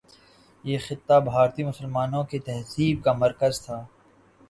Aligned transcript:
یہ 0.63 0.77
خطہ 0.87 1.19
بھارتی 1.25 1.63
مسلمانوں 1.63 2.23
کی 2.23 2.39
تہذیب 2.39 3.03
کا 3.03 3.13
مرکز 3.13 3.61
تھا۔ 3.65 3.83